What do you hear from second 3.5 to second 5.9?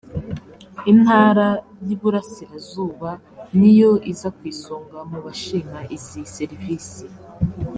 niyo iza ku isonga mu bashima